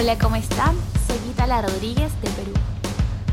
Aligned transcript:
Hola, 0.00 0.16
¿cómo 0.16 0.36
están? 0.36 0.74
Soy 1.06 1.18
Vitala 1.28 1.60
Rodríguez 1.60 2.10
de 2.22 2.30
Perú 2.30 2.52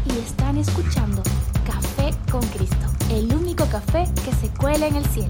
y 0.06 0.20
están 0.20 0.58
escuchando 0.58 1.24
Café 1.66 2.14
con 2.30 2.42
Cristo, 2.48 2.76
el 3.10 3.34
único 3.34 3.64
café 3.68 4.04
que 4.26 4.34
se 4.34 4.50
cuela 4.50 4.86
en 4.86 4.98
el 4.98 5.06
cielo. 5.06 5.30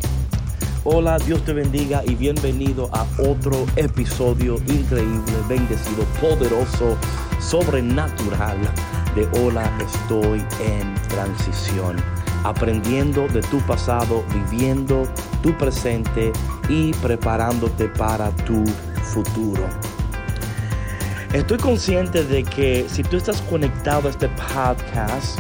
Hola, 0.84 1.20
Dios 1.20 1.46
te 1.46 1.54
bendiga 1.54 2.02
y 2.08 2.16
bienvenido 2.16 2.90
a 2.92 3.06
otro 3.22 3.68
episodio 3.76 4.56
increíble, 4.68 5.34
bendecido, 5.48 6.06
poderoso, 6.20 6.98
sobrenatural 7.40 8.58
de 9.14 9.28
Hola, 9.40 9.72
estoy 9.80 10.44
en 10.60 10.96
transición. 11.08 11.98
Aprendiendo 12.46 13.28
de 13.28 13.42
tu 13.42 13.60
pasado, 13.68 14.24
viviendo 14.34 15.04
tu 15.44 15.56
presente 15.56 16.34
y 16.68 16.94
preparándote 16.94 17.90
para 17.90 18.32
tu 18.38 18.66
futuro. 19.04 19.70
Estoy 21.38 21.60
consciente 21.60 22.24
de 22.24 22.44
que 22.44 22.88
si 22.90 23.04
tú 23.04 23.16
estás 23.18 23.44
conectado 23.44 24.08
a 24.08 24.12
este 24.12 24.28
podcast, 24.28 25.38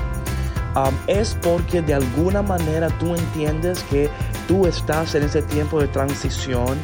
um, 0.75 0.93
es 1.07 1.35
porque 1.41 1.81
de 1.81 1.95
alguna 1.95 2.43
manera 2.43 2.87
tú 2.99 3.15
entiendes 3.15 3.81
que 3.89 4.07
tú 4.47 4.67
estás 4.67 5.15
en 5.15 5.23
ese 5.23 5.41
tiempo 5.41 5.81
de 5.81 5.87
transición. 5.87 6.77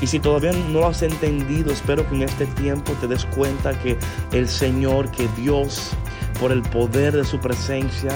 Y 0.00 0.08
si 0.08 0.18
todavía 0.18 0.50
no 0.50 0.80
lo 0.80 0.86
has 0.88 1.02
entendido, 1.02 1.72
espero 1.72 2.06
que 2.08 2.16
en 2.16 2.22
este 2.22 2.44
tiempo 2.46 2.92
te 3.00 3.06
des 3.06 3.24
cuenta 3.26 3.70
que 3.78 3.96
el 4.32 4.48
Señor, 4.48 5.12
que 5.12 5.28
Dios, 5.36 5.92
por 6.40 6.50
el 6.50 6.62
poder 6.62 7.14
de 7.14 7.24
su 7.24 7.38
presencia, 7.38 8.10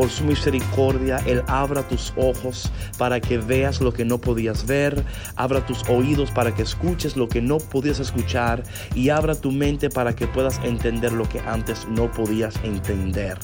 por 0.00 0.08
su 0.08 0.24
misericordia, 0.24 1.18
Él 1.26 1.42
abra 1.46 1.86
tus 1.86 2.14
ojos 2.16 2.72
para 2.96 3.20
que 3.20 3.36
veas 3.36 3.82
lo 3.82 3.92
que 3.92 4.06
no 4.06 4.16
podías 4.16 4.64
ver, 4.64 5.04
abra 5.36 5.66
tus 5.66 5.86
oídos 5.90 6.30
para 6.30 6.54
que 6.54 6.62
escuches 6.62 7.18
lo 7.18 7.28
que 7.28 7.42
no 7.42 7.58
podías 7.58 8.00
escuchar 8.00 8.62
y 8.94 9.10
abra 9.10 9.34
tu 9.34 9.52
mente 9.52 9.90
para 9.90 10.16
que 10.16 10.26
puedas 10.26 10.58
entender 10.64 11.12
lo 11.12 11.28
que 11.28 11.40
antes 11.40 11.86
no 11.86 12.10
podías 12.10 12.54
entender. 12.64 13.36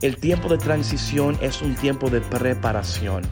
El 0.00 0.16
tiempo 0.16 0.48
de 0.48 0.56
transición 0.56 1.36
es 1.42 1.60
un 1.60 1.74
tiempo 1.74 2.08
de 2.08 2.22
preparación. 2.22 3.22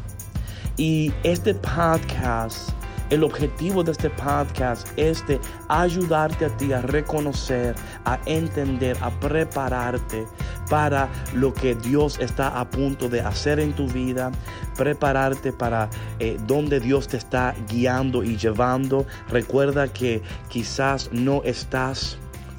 Y 0.77 1.15
este 1.23 1.55
podcast, 1.55 2.73
el 3.09 3.25
objetivo 3.25 3.83
de 3.83 3.93
este 3.93 4.11
podcast 4.11 4.87
es 4.99 5.25
ayudarte 5.71 6.45
a 6.45 6.57
ti 6.59 6.75
a 6.75 6.83
reconocer, 6.83 7.75
a 8.05 8.21
entender, 8.27 8.99
a 9.01 9.09
prepararte 9.19 10.27
para 10.73 11.11
lo 11.35 11.53
que 11.53 11.75
Dios 11.75 12.19
está 12.19 12.59
a 12.59 12.71
punto 12.71 13.11
de 13.11 13.21
hacer 13.21 13.61
en 13.61 13.75
tu 13.75 13.89
vida, 13.89 14.33
prepararte 14.75 15.53
para 15.53 15.91
eh, 16.19 16.39
donde 16.47 16.81
Dios 16.81 17.09
te 17.09 17.19
está 17.19 17.55
guiando 17.69 18.25
y 18.25 18.39
llevando. 18.39 19.07
Recuerda 19.29 19.89
que 19.89 20.23
quizás 20.49 21.11
no 21.13 21.43
estás 21.45 22.17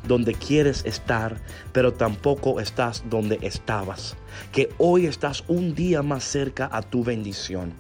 donde 0.08 0.36
quieres 0.36 0.86
estar, 0.86 1.42
pero 1.72 1.92
tampoco 1.92 2.60
estás 2.60 3.04
donde 3.10 3.40
estabas. 3.42 4.16
Que 4.52 4.70
hoy 4.78 5.08
estás 5.08 5.44
un 5.48 5.74
día 5.74 6.04
más 6.04 6.24
cerca 6.24 6.70
a 6.72 6.84
tu 6.84 7.04
bendición. 7.04 7.74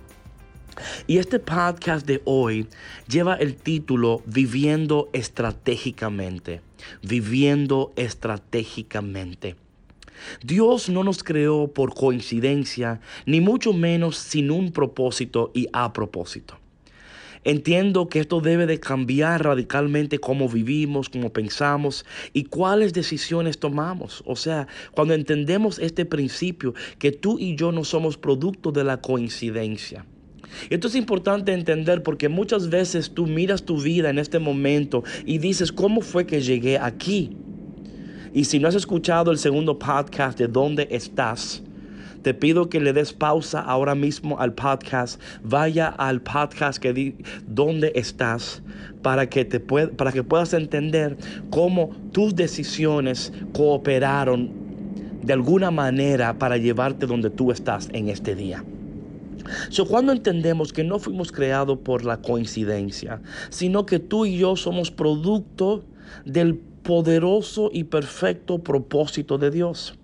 Y 1.06 1.20
este 1.20 1.38
podcast 1.38 2.08
de 2.08 2.24
hoy 2.26 2.68
lleva 3.08 3.36
el 3.36 3.56
título 3.56 4.24
Viviendo 4.26 5.12
estratégicamente. 5.14 6.62
Viviendo 7.04 7.94
estratégicamente. 7.98 9.63
Dios 10.44 10.90
no 10.90 11.04
nos 11.04 11.24
creó 11.24 11.68
por 11.68 11.94
coincidencia, 11.94 13.02
ni 13.26 13.42
mucho 13.42 13.74
menos 13.74 14.18
sin 14.18 14.52
un 14.52 14.72
propósito 14.72 15.52
y 15.54 15.68
a 15.74 15.94
propósito. 15.94 16.58
Entiendo 17.46 18.08
que 18.08 18.20
esto 18.20 18.40
debe 18.40 18.66
de 18.66 18.80
cambiar 18.80 19.44
radicalmente 19.44 20.20
cómo 20.20 20.48
vivimos, 20.48 21.10
cómo 21.10 21.34
pensamos 21.34 22.06
y 22.32 22.46
cuáles 22.46 22.94
decisiones 22.94 23.60
tomamos. 23.60 24.24
O 24.26 24.38
sea, 24.38 24.68
cuando 24.94 25.14
entendemos 25.14 25.78
este 25.80 26.06
principio, 26.06 26.74
que 27.00 27.12
tú 27.12 27.38
y 27.40 27.56
yo 27.56 27.74
no 27.74 27.84
somos 27.84 28.18
producto 28.18 28.72
de 28.72 28.86
la 28.86 29.02
coincidencia. 29.02 30.06
Esto 30.70 30.88
es 30.88 30.96
importante 30.96 31.52
entender 31.52 32.04
porque 32.04 32.30
muchas 32.30 32.70
veces 32.70 33.12
tú 33.14 33.28
miras 33.28 33.64
tu 33.64 33.82
vida 33.82 34.10
en 34.10 34.20
este 34.20 34.40
momento 34.40 35.04
y 35.26 35.40
dices, 35.40 35.72
¿cómo 35.72 36.02
fue 36.02 36.26
que 36.26 36.42
llegué 36.42 36.78
aquí? 36.78 37.36
Y 38.34 38.46
si 38.46 38.58
no 38.58 38.68
has 38.68 38.74
escuchado 38.74 39.32
el 39.32 39.38
segundo 39.38 39.78
podcast 39.78 40.40
de 40.40 40.48
dónde 40.48 40.88
estás, 40.90 41.62
te 42.24 42.34
pido 42.34 42.68
que 42.68 42.80
le 42.80 42.92
des 42.92 43.14
pausa 43.14 43.60
ahora 43.60 43.94
mismo 43.94 44.40
al 44.40 44.54
podcast. 44.54 45.22
Vaya 45.44 45.90
al 45.90 46.22
podcast 46.22 46.80
que 46.80 46.94
di 46.94 47.16
dónde 47.46 47.92
estás 47.94 48.64
para 49.04 49.30
que, 49.30 49.46
te 49.46 49.60
para 49.60 50.12
que 50.12 50.24
puedas 50.24 50.54
entender 50.54 51.16
cómo 51.52 51.92
tus 52.12 52.36
decisiones 52.36 53.32
cooperaron 53.54 54.50
de 55.22 55.34
alguna 55.34 55.70
manera 55.70 56.40
para 56.40 56.58
llevarte 56.58 57.06
donde 57.06 57.30
tú 57.30 57.52
estás 57.52 57.88
en 57.94 58.10
este 58.10 58.34
día. 58.34 58.64
Cuando 59.88 60.12
entendemos 60.12 60.74
que 60.74 60.84
no 60.84 60.98
fuimos 60.98 61.32
creados 61.32 61.78
por 61.80 62.04
la 62.04 62.18
coincidencia, 62.18 63.22
sino 63.50 63.86
que 63.86 64.00
tú 64.00 64.26
y 64.26 64.38
yo 64.38 64.56
somos 64.56 64.90
producto 64.90 65.84
del 66.26 66.60
poderoso 66.84 67.70
y 67.74 67.86
perfecto 67.86 68.60
propósito 68.60 69.38
de 69.38 69.52
Dios. 69.52 69.98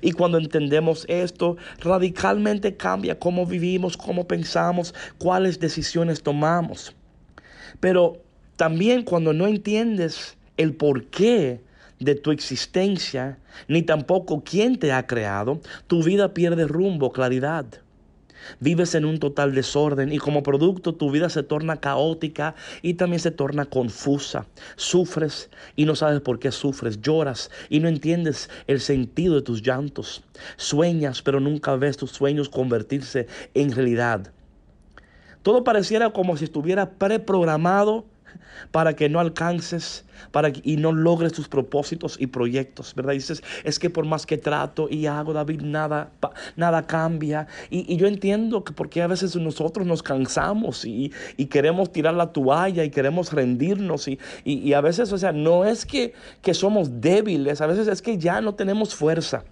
Y 0.00 0.12
cuando 0.12 0.38
entendemos 0.38 1.04
esto, 1.08 1.56
radicalmente 1.80 2.76
cambia 2.76 3.18
cómo 3.18 3.46
vivimos, 3.46 3.96
cómo 3.96 4.26
pensamos, 4.26 4.94
cuáles 5.18 5.58
decisiones 5.60 6.22
tomamos. 6.22 6.94
Pero 7.80 8.22
también 8.56 9.02
cuando 9.02 9.32
no 9.32 9.46
entiendes 9.46 10.36
el 10.56 10.74
porqué 10.74 11.60
de 11.98 12.14
tu 12.14 12.30
existencia, 12.30 13.38
ni 13.68 13.82
tampoco 13.82 14.42
quién 14.44 14.78
te 14.78 14.92
ha 14.92 15.06
creado, 15.06 15.60
tu 15.86 16.02
vida 16.02 16.34
pierde 16.34 16.66
rumbo, 16.66 17.12
claridad. 17.12 17.66
Vives 18.60 18.94
en 18.94 19.04
un 19.04 19.18
total 19.18 19.54
desorden 19.54 20.12
y 20.12 20.18
como 20.18 20.42
producto 20.42 20.94
tu 20.94 21.10
vida 21.10 21.28
se 21.28 21.42
torna 21.42 21.76
caótica 21.76 22.54
y 22.82 22.94
también 22.94 23.20
se 23.20 23.30
torna 23.30 23.64
confusa. 23.64 24.46
Sufres 24.76 25.50
y 25.76 25.84
no 25.84 25.96
sabes 25.96 26.20
por 26.20 26.38
qué 26.38 26.52
sufres. 26.52 27.00
Lloras 27.00 27.50
y 27.68 27.80
no 27.80 27.88
entiendes 27.88 28.50
el 28.66 28.80
sentido 28.80 29.34
de 29.34 29.42
tus 29.42 29.62
llantos. 29.62 30.22
Sueñas 30.56 31.22
pero 31.22 31.40
nunca 31.40 31.76
ves 31.76 31.96
tus 31.96 32.10
sueños 32.10 32.48
convertirse 32.48 33.26
en 33.54 33.72
realidad. 33.72 34.32
Todo 35.42 35.62
pareciera 35.62 36.10
como 36.10 36.36
si 36.36 36.44
estuviera 36.44 36.92
preprogramado 36.92 38.06
para 38.70 38.94
que 38.94 39.08
no 39.08 39.20
alcances 39.20 40.04
para 40.30 40.52
y 40.62 40.76
no 40.76 40.92
logres 40.92 41.32
tus 41.32 41.48
propósitos 41.48 42.16
y 42.18 42.26
proyectos, 42.26 42.94
¿verdad? 42.94 43.12
Dices, 43.12 43.42
es 43.64 43.78
que 43.78 43.90
por 43.90 44.04
más 44.04 44.26
que 44.26 44.38
trato 44.38 44.88
y 44.90 45.06
hago, 45.06 45.32
David, 45.32 45.62
nada, 45.62 46.10
nada 46.56 46.86
cambia. 46.86 47.46
Y, 47.70 47.96
yo 47.96 48.06
entiendo 48.06 48.64
que 48.64 48.72
porque 48.72 49.02
a 49.02 49.06
veces 49.06 49.36
nosotros 49.36 49.86
nos 49.86 50.02
cansamos 50.02 50.84
y, 50.84 51.12
queremos 51.50 51.92
tirar 51.92 52.14
la 52.14 52.32
toalla 52.32 52.84
y 52.84 52.90
queremos 52.90 53.32
rendirnos 53.32 54.08
y, 54.08 54.72
a 54.72 54.80
veces, 54.80 55.12
o 55.12 55.18
sea, 55.18 55.32
no 55.32 55.64
es 55.64 55.86
que 55.86 56.14
somos 56.52 57.00
débiles, 57.00 57.60
a 57.60 57.66
veces 57.66 57.88
es 57.88 58.02
que 58.02 58.18
ya 58.18 58.40
no 58.40 58.54
tenemos 58.54 58.94
fuerza. 58.94 59.44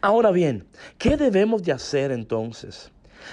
Ahora 0.00 0.30
bien, 0.30 0.64
¿qué 0.98 1.16
debemos 1.16 1.62
de 1.62 1.72
hacer 1.72 2.10
entonces? 2.10 2.90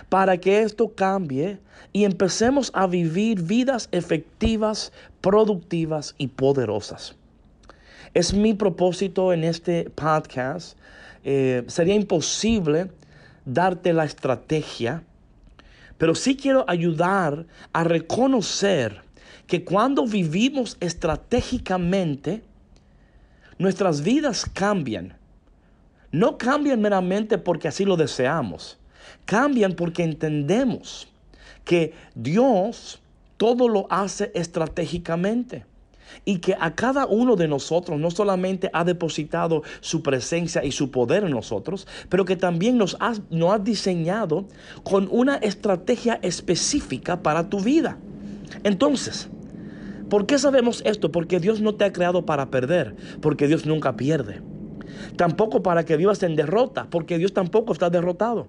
Para 0.09 0.37
que 0.37 0.61
esto 0.61 0.93
cambie 0.93 1.59
y 1.91 2.05
empecemos 2.05 2.71
a 2.73 2.87
vivir 2.87 3.41
vidas 3.41 3.87
efectivas, 3.91 4.91
productivas 5.21 6.15
y 6.17 6.27
poderosas. 6.27 7.15
Es 8.13 8.33
mi 8.33 8.53
propósito 8.53 9.33
en 9.33 9.43
este 9.43 9.89
podcast. 9.89 10.77
Eh, 11.23 11.63
sería 11.67 11.95
imposible 11.95 12.91
darte 13.45 13.93
la 13.93 14.05
estrategia, 14.05 15.03
pero 15.97 16.15
sí 16.15 16.35
quiero 16.35 16.65
ayudar 16.67 17.45
a 17.71 17.83
reconocer 17.83 19.01
que 19.47 19.63
cuando 19.63 20.05
vivimos 20.05 20.77
estratégicamente, 20.79 22.43
nuestras 23.57 24.01
vidas 24.01 24.45
cambian. 24.51 25.15
No 26.11 26.37
cambian 26.37 26.81
meramente 26.81 27.37
porque 27.37 27.67
así 27.67 27.85
lo 27.85 27.97
deseamos 27.97 28.77
Cambian 29.25 29.73
porque 29.73 30.03
entendemos 30.03 31.07
que 31.65 31.93
Dios 32.15 32.99
todo 33.37 33.67
lo 33.67 33.87
hace 33.89 34.31
estratégicamente 34.35 35.65
y 36.25 36.39
que 36.39 36.55
a 36.59 36.75
cada 36.75 37.05
uno 37.05 37.35
de 37.35 37.47
nosotros 37.47 37.99
no 37.99 38.11
solamente 38.11 38.69
ha 38.73 38.83
depositado 38.83 39.63
su 39.81 40.03
presencia 40.03 40.63
y 40.63 40.71
su 40.71 40.91
poder 40.91 41.23
en 41.23 41.31
nosotros, 41.31 41.87
pero 42.09 42.25
que 42.25 42.35
también 42.35 42.77
nos 42.77 42.97
ha, 42.99 43.13
nos 43.29 43.53
ha 43.53 43.59
diseñado 43.59 44.45
con 44.83 45.07
una 45.11 45.37
estrategia 45.37 46.19
específica 46.21 47.21
para 47.21 47.49
tu 47.49 47.59
vida. 47.59 47.97
Entonces, 48.63 49.29
¿por 50.09 50.25
qué 50.25 50.37
sabemos 50.37 50.81
esto? 50.85 51.11
Porque 51.11 51.39
Dios 51.39 51.61
no 51.61 51.75
te 51.75 51.85
ha 51.85 51.93
creado 51.93 52.25
para 52.25 52.51
perder, 52.51 52.95
porque 53.21 53.47
Dios 53.47 53.65
nunca 53.65 53.95
pierde. 53.95 54.41
Tampoco 55.17 55.63
para 55.63 55.85
que 55.85 55.97
vivas 55.97 56.21
en 56.23 56.35
derrota, 56.35 56.87
porque 56.89 57.17
Dios 57.17 57.33
tampoco 57.33 57.73
está 57.73 57.89
derrotado. 57.89 58.47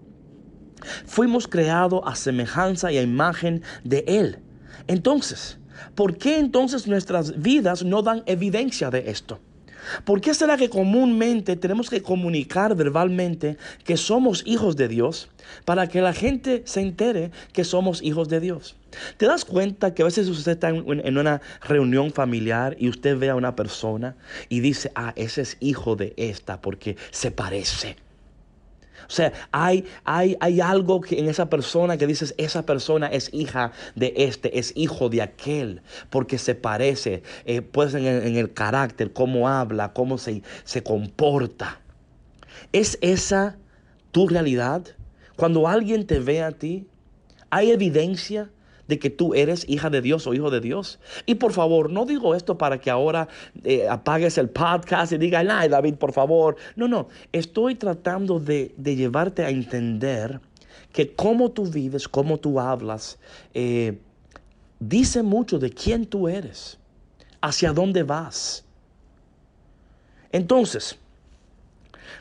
Fuimos 1.06 1.48
creados 1.48 2.02
a 2.04 2.14
semejanza 2.14 2.92
y 2.92 2.98
a 2.98 3.02
imagen 3.02 3.62
de 3.84 4.04
Él. 4.06 4.38
Entonces, 4.86 5.58
¿Por 5.94 6.16
qué 6.16 6.38
entonces 6.38 6.86
nuestras 6.86 7.40
vidas 7.40 7.84
no 7.84 8.02
dan 8.02 8.22
evidencia 8.26 8.90
de 8.90 9.10
esto? 9.10 9.40
¿Por 10.04 10.22
qué 10.22 10.32
será 10.32 10.56
que 10.56 10.70
comúnmente 10.70 11.56
tenemos 11.56 11.90
que 11.90 12.00
comunicar 12.00 12.74
verbalmente 12.74 13.58
que 13.84 13.98
somos 13.98 14.42
hijos 14.46 14.76
de 14.76 14.88
Dios 14.88 15.28
para 15.66 15.88
que 15.88 16.00
la 16.00 16.14
gente 16.14 16.62
se 16.64 16.80
entere 16.80 17.32
que 17.52 17.64
somos 17.64 18.02
hijos 18.02 18.30
de 18.30 18.40
Dios? 18.40 18.76
¿Te 19.18 19.26
das 19.26 19.44
cuenta 19.44 19.92
que 19.92 20.00
a 20.00 20.06
veces 20.06 20.28
usted 20.28 20.52
está 20.52 20.70
en 20.70 21.18
una 21.18 21.42
reunión 21.60 22.12
familiar 22.12 22.76
y 22.78 22.88
usted 22.88 23.18
ve 23.18 23.28
a 23.28 23.34
una 23.34 23.56
persona 23.56 24.16
y 24.48 24.60
dice, 24.60 24.90
ah, 24.94 25.12
ese 25.16 25.42
es 25.42 25.58
hijo 25.60 25.96
de 25.96 26.14
esta 26.16 26.62
porque 26.62 26.96
se 27.10 27.30
parece? 27.30 27.96
O 29.08 29.10
sea, 29.10 29.32
hay, 29.52 29.84
hay, 30.04 30.36
hay 30.40 30.60
algo 30.60 31.00
que 31.00 31.18
en 31.18 31.28
esa 31.28 31.48
persona 31.48 31.96
que 31.96 32.06
dices, 32.06 32.34
esa 32.38 32.64
persona 32.64 33.06
es 33.06 33.30
hija 33.32 33.72
de 33.94 34.14
este, 34.16 34.58
es 34.58 34.72
hijo 34.76 35.08
de 35.08 35.22
aquel, 35.22 35.82
porque 36.10 36.38
se 36.38 36.54
parece, 36.54 37.22
eh, 37.44 37.62
pues 37.62 37.94
en 37.94 38.04
el, 38.04 38.26
en 38.26 38.36
el, 38.36 38.52
carácter, 38.52 39.12
cómo 39.12 39.48
habla, 39.48 39.92
cómo 39.92 40.18
se, 40.18 40.42
se 40.64 40.82
comporta. 40.82 41.80
¿Es 42.72 42.98
esa 43.00 43.56
tu 44.12 44.28
realidad? 44.28 44.84
Cuando 45.36 45.66
alguien 45.66 46.06
te 46.06 46.20
ve 46.20 46.42
a 46.42 46.52
ti, 46.52 46.86
¿hay 47.50 47.70
evidencia 47.70 48.50
de 48.88 48.98
que 48.98 49.10
tú 49.10 49.34
eres 49.34 49.68
hija 49.68 49.90
de 49.90 50.00
Dios 50.00 50.26
o 50.26 50.34
hijo 50.34 50.50
de 50.50 50.60
Dios. 50.60 50.98
Y 51.26 51.36
por 51.36 51.52
favor, 51.52 51.90
no 51.90 52.04
digo 52.04 52.34
esto 52.34 52.58
para 52.58 52.78
que 52.78 52.90
ahora 52.90 53.28
eh, 53.62 53.88
apagues 53.88 54.38
el 54.38 54.50
podcast 54.50 55.12
y 55.12 55.18
digas, 55.18 55.46
ay 55.50 55.68
David, 55.68 55.94
por 55.94 56.12
favor. 56.12 56.56
No, 56.76 56.88
no, 56.88 57.08
estoy 57.32 57.74
tratando 57.74 58.40
de, 58.40 58.74
llevarte 58.76 59.44
a 59.44 59.50
entender 59.50 60.40
que 60.92 61.14
cómo 61.14 61.50
tú 61.50 61.66
vives, 61.66 62.08
cómo 62.08 62.38
tú 62.38 62.60
hablas, 62.60 63.18
eh, 63.52 63.98
dice 64.78 65.22
mucho 65.22 65.58
de 65.58 65.70
quién 65.70 66.06
tú 66.06 66.28
eres, 66.28 66.78
hacia 67.40 67.72
dónde 67.72 68.02
vas. 68.02 68.64
Entonces, 70.30 70.98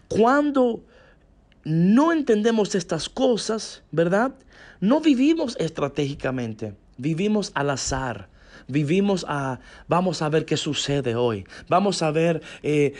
cuando 0.07 0.81
no 1.63 2.11
entendemos 2.11 2.75
estas 2.75 3.09
cosas, 3.09 3.83
¿verdad? 3.91 4.33
No 4.83 4.99
vivimos 4.99 5.55
estratégicamente, 5.61 6.73
vivimos 6.97 7.53
al 7.55 7.69
azar. 7.69 8.27
Vivimos 8.67 9.25
a, 9.29 9.61
vamos 9.87 10.21
a 10.21 10.27
ver 10.27 10.45
qué 10.45 10.57
sucede 10.57 11.15
hoy, 11.15 11.45
vamos 11.69 12.01
a 12.01 12.11
ver 12.11 12.41
eh, 12.63 12.93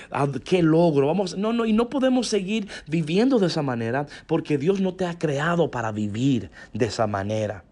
qué 0.46 0.62
logro, 0.62 1.08
vamos, 1.08 1.38
no, 1.38 1.52
no, 1.54 1.66
y 1.66 1.72
no 1.72 1.90
podemos 1.90 2.28
seguir 2.28 2.68
viviendo 2.88 3.40
de 3.40 3.48
esa 3.48 3.62
manera 3.62 4.08
porque 4.28 4.58
Dios 4.58 4.82
no 4.82 4.94
te 4.94 5.06
ha 5.06 5.18
creado 5.18 5.72
para 5.72 5.92
vivir 5.92 6.52
de 6.74 6.86
esa 6.86 7.06
manera. 7.08 7.64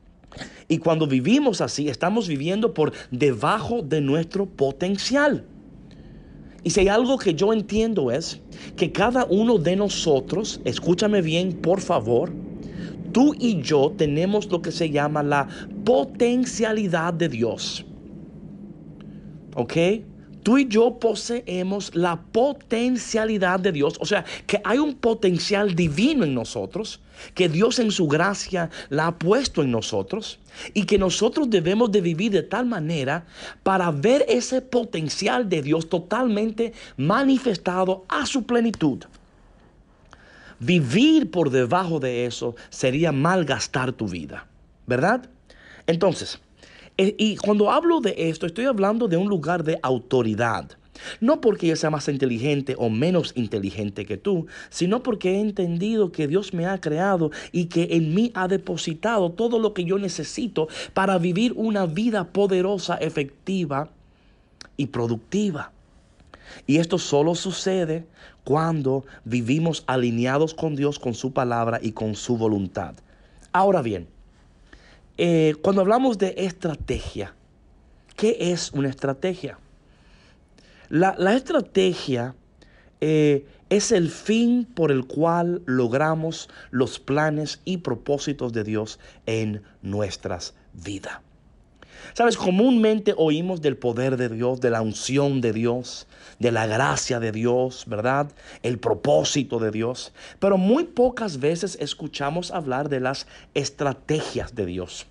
Y 0.67 0.77
cuando 0.79 1.07
vivimos 1.07 1.61
así, 1.61 1.87
estamos 1.87 2.27
viviendo 2.27 2.73
por 2.73 2.91
debajo 3.11 3.81
de 3.81 4.01
nuestro 4.01 4.45
potencial. 4.45 5.45
Y 6.63 6.69
si 6.69 6.81
hay 6.81 6.87
algo 6.89 7.17
que 7.17 7.33
yo 7.33 7.51
entiendo 7.53 8.11
es 8.11 8.41
que 8.75 8.91
cada 8.91 9.25
uno 9.25 9.57
de 9.57 9.77
nosotros, 9.77 10.59
escúchame 10.65 11.21
bien, 11.21 11.53
por 11.53 11.81
favor, 11.81 12.31
tú 13.11 13.35
y 13.37 13.61
yo 13.61 13.93
tenemos 13.97 14.49
lo 14.51 14.61
que 14.61 14.71
se 14.71 14.89
llama 14.89 15.23
la 15.23 15.47
potencialidad 15.85 17.13
de 17.13 17.29
Dios. 17.29 17.85
¿Ok? 19.55 19.73
Tú 20.43 20.57
y 20.57 20.67
yo 20.67 20.97
poseemos 20.99 21.93
la 21.93 22.19
potencialidad 22.19 23.59
de 23.59 23.71
Dios, 23.71 23.95
o 23.99 24.05
sea, 24.05 24.25
que 24.47 24.59
hay 24.63 24.79
un 24.79 24.95
potencial 24.95 25.75
divino 25.75 26.23
en 26.23 26.33
nosotros, 26.33 26.99
que 27.35 27.47
Dios 27.47 27.77
en 27.77 27.91
su 27.91 28.07
gracia 28.07 28.71
la 28.89 29.07
ha 29.07 29.17
puesto 29.19 29.61
en 29.61 29.69
nosotros 29.69 30.39
y 30.73 30.85
que 30.85 30.97
nosotros 30.97 31.47
debemos 31.47 31.91
de 31.91 32.01
vivir 32.01 32.31
de 32.31 32.41
tal 32.41 32.65
manera 32.65 33.27
para 33.61 33.91
ver 33.91 34.25
ese 34.27 34.61
potencial 34.61 35.47
de 35.47 35.61
Dios 35.61 35.87
totalmente 35.89 36.73
manifestado 36.97 38.05
a 38.09 38.25
su 38.25 38.43
plenitud. 38.43 39.03
Vivir 40.61 41.31
por 41.31 41.49
debajo 41.49 41.99
de 41.99 42.27
eso 42.27 42.55
sería 42.69 43.11
malgastar 43.11 43.93
tu 43.93 44.07
vida, 44.07 44.47
¿verdad? 44.85 45.27
Entonces, 45.87 46.39
eh, 46.99 47.15
y 47.17 47.35
cuando 47.37 47.71
hablo 47.71 47.99
de 47.99 48.13
esto, 48.29 48.45
estoy 48.45 48.65
hablando 48.65 49.07
de 49.07 49.17
un 49.17 49.27
lugar 49.27 49.63
de 49.63 49.79
autoridad. 49.81 50.69
No 51.19 51.41
porque 51.41 51.65
yo 51.65 51.75
sea 51.75 51.89
más 51.89 52.07
inteligente 52.09 52.75
o 52.77 52.91
menos 52.91 53.31
inteligente 53.35 54.05
que 54.05 54.17
tú, 54.17 54.45
sino 54.69 55.01
porque 55.01 55.31
he 55.31 55.39
entendido 55.39 56.11
que 56.11 56.27
Dios 56.27 56.53
me 56.53 56.67
ha 56.67 56.79
creado 56.79 57.31
y 57.51 57.65
que 57.65 57.87
en 57.91 58.13
mí 58.13 58.31
ha 58.35 58.47
depositado 58.47 59.31
todo 59.31 59.57
lo 59.57 59.73
que 59.73 59.83
yo 59.83 59.97
necesito 59.97 60.67
para 60.93 61.17
vivir 61.17 61.53
una 61.55 61.87
vida 61.87 62.25
poderosa, 62.25 62.97
efectiva 62.97 63.89
y 64.77 64.87
productiva. 64.87 65.71
Y 66.67 66.77
esto 66.77 66.97
solo 66.97 67.33
sucede 67.33 68.05
cuando 68.43 69.05
vivimos 69.23 69.83
alineados 69.87 70.53
con 70.53 70.75
Dios, 70.75 70.99
con 70.99 71.13
su 71.13 71.33
palabra 71.33 71.79
y 71.81 71.91
con 71.91 72.15
su 72.15 72.37
voluntad. 72.37 72.95
Ahora 73.51 73.81
bien, 73.81 74.07
eh, 75.17 75.55
cuando 75.61 75.81
hablamos 75.81 76.17
de 76.17 76.33
estrategia, 76.37 77.33
¿qué 78.15 78.37
es 78.39 78.71
una 78.71 78.89
estrategia? 78.89 79.59
La, 80.89 81.15
estrategia 81.35 82.35
eh, 82.99 83.45
es 83.69 83.91
el 83.91 84.09
fin 84.09 84.65
por 84.65 84.91
el 84.91 85.05
cual 85.05 85.61
logramos 85.65 86.49
los 86.71 86.99
planes 86.99 87.61
y 87.63 87.77
propósitos 87.77 88.51
de 88.51 88.63
Dios 88.63 88.99
en 89.25 89.61
nuestras 89.81 90.53
vidas. 90.73 91.19
Sabes, 92.13 92.35
comúnmente 92.35 93.13
oímos 93.15 93.61
del 93.61 93.77
poder 93.77 94.17
de 94.17 94.27
Dios, 94.27 94.59
de 94.59 94.69
la 94.69 94.81
unción 94.81 95.39
de 95.39 95.53
Dios, 95.53 96.07
de 96.41 96.51
la 96.51 96.65
gracia 96.65 97.19
de 97.19 97.31
Dios, 97.31 97.83
¿verdad? 97.85 98.31
El 98.63 98.79
propósito 98.79 99.59
de 99.59 99.69
Dios. 99.69 100.11
Pero 100.39 100.57
muy 100.57 100.85
pocas 100.85 101.39
veces 101.39 101.77
escuchamos 101.79 102.49
hablar 102.49 102.89
de 102.89 102.99
las 102.99 103.27
estrategias 103.53 104.55
de 104.55 104.65
Dios. 104.65 105.05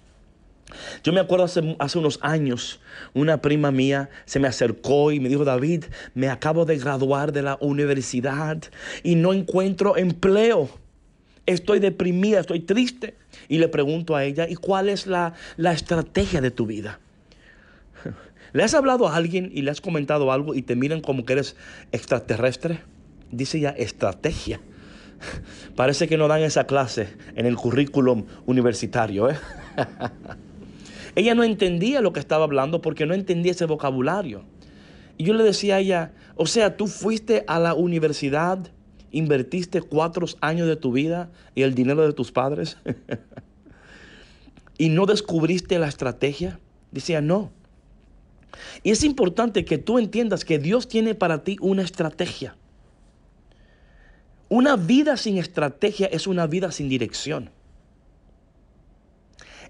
Yo 1.05 1.13
me 1.13 1.21
acuerdo 1.21 1.45
hace, 1.45 1.77
hace, 1.79 1.99
unos 1.99 2.19
años, 2.23 2.81
una 3.15 3.41
prima 3.41 3.71
mía 3.71 4.11
se 4.25 4.41
me 4.41 4.49
acercó 4.49 5.13
y 5.13 5.21
me 5.21 5.29
dijo, 5.29 5.45
David, 5.45 5.85
me 6.15 6.29
acabo 6.29 6.65
de 6.65 6.79
graduar 6.79 7.33
de 7.33 7.43
la 7.43 7.59
universidad 7.61 8.59
y 9.05 9.15
no 9.15 9.33
encuentro 9.33 9.97
empleo. 9.97 10.69
Estoy 11.47 11.79
deprimida, 11.79 12.41
estoy 12.41 12.61
triste. 12.61 13.17
Y 13.49 13.59
le 13.59 13.69
pregunto 13.69 14.17
a 14.17 14.25
ella, 14.25 14.49
¿y 14.49 14.57
cuál 14.57 14.89
es 14.89 15.07
la, 15.07 15.35
la 15.57 15.73
estrategia 15.73 16.41
de 16.41 16.51
tu 16.51 16.67
vida? 16.67 16.99
¿Le 18.53 18.63
has 18.63 18.75
hablado 18.75 19.09
a 19.09 19.17
alguien 19.17 19.51
y 19.53 19.63
le 19.63 19.71
has 19.71 19.81
comentado 19.81 20.33
algo 20.33 20.55
y 20.55 20.63
te 20.63 20.77
miran 20.77 21.01
como 21.01 21.25
que 21.25 21.35
eres 21.35 21.57
extraterrestre? 21.93 22.81
Dice 23.31 23.59
ella, 23.59 23.71
estrategia. 23.71 24.61
Parece 25.77 26.09
que 26.09 26.17
no 26.17 26.29
dan 26.29 26.43
esa 26.43 26.65
clase 26.65 27.09
en 27.37 27.47
el 27.47 27.57
currículum 27.57 28.25
universitario. 28.47 29.31
¿eh? 29.31 29.37
ella 31.15 31.35
no 31.35 31.45
entendía 31.45 32.01
lo 32.01 32.13
que 32.13 32.21
estaba 32.21 32.45
hablando 32.45 32.83
porque 32.83 33.07
no 33.07 33.15
entendía 33.15 33.53
ese 33.53 33.67
vocabulario. 33.67 34.45
Y 35.17 35.25
yo 35.25 35.35
le 35.35 35.45
decía 35.45 35.77
a 35.77 35.81
ella, 35.81 36.13
o 36.37 36.47
sea, 36.47 36.77
tú 36.77 36.87
fuiste 36.87 37.45
a 37.47 37.59
la 37.59 37.75
universidad 37.75 38.71
invertiste 39.13 39.83
cuatro 39.83 40.27
años 40.41 40.69
de 40.69 40.77
tu 40.77 40.93
vida 40.93 41.31
y 41.55 41.63
el 41.63 41.75
dinero 41.75 42.07
de 42.07 42.13
tus 42.13 42.33
padres 42.33 42.77
y 44.79 44.89
no 44.89 45.07
descubriste 45.07 45.79
la 45.79 45.89
estrategia? 45.89 46.59
Decía, 46.93 47.21
no. 47.21 47.51
Y 48.83 48.91
es 48.91 49.05
importante 49.05 49.65
que 49.65 49.79
tú 49.79 49.99
entiendas 49.99 50.45
que 50.45 50.59
Dios 50.59 50.89
tiene 50.89 51.15
para 51.15 51.45
ti 51.45 51.57
una 51.61 51.83
estrategia. 51.83 52.57
Una 54.49 54.77
vida 54.77 55.17
sin 55.17 55.39
estrategia 55.39 56.07
es 56.07 56.27
una 56.27 56.47
vida 56.47 56.73
sin 56.73 56.89
dirección. 56.89 57.51